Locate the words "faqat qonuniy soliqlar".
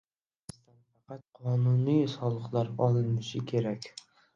0.93-2.77